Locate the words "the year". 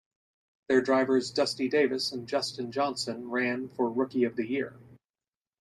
4.35-4.79